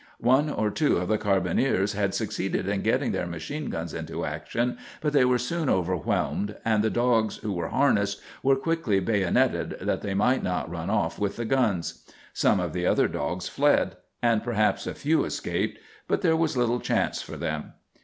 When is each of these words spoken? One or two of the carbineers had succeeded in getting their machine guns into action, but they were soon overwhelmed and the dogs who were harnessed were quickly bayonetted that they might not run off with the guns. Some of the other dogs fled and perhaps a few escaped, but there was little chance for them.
One 0.17 0.49
or 0.49 0.71
two 0.71 0.97
of 0.97 1.09
the 1.09 1.19
carbineers 1.19 1.93
had 1.93 2.15
succeeded 2.15 2.67
in 2.67 2.81
getting 2.81 3.11
their 3.11 3.27
machine 3.27 3.69
guns 3.69 3.93
into 3.93 4.25
action, 4.25 4.79
but 4.99 5.13
they 5.13 5.25
were 5.25 5.37
soon 5.37 5.69
overwhelmed 5.69 6.55
and 6.65 6.83
the 6.83 6.89
dogs 6.89 7.37
who 7.37 7.53
were 7.53 7.67
harnessed 7.67 8.19
were 8.41 8.55
quickly 8.55 8.99
bayonetted 8.99 9.77
that 9.79 10.01
they 10.01 10.15
might 10.15 10.41
not 10.41 10.71
run 10.71 10.89
off 10.89 11.19
with 11.19 11.35
the 11.35 11.45
guns. 11.45 12.03
Some 12.33 12.59
of 12.59 12.73
the 12.73 12.87
other 12.87 13.07
dogs 13.07 13.47
fled 13.47 13.95
and 14.23 14.43
perhaps 14.43 14.87
a 14.87 14.95
few 14.95 15.23
escaped, 15.23 15.77
but 16.07 16.23
there 16.23 16.35
was 16.35 16.57
little 16.57 16.79
chance 16.79 17.21
for 17.21 17.37
them. 17.37 17.73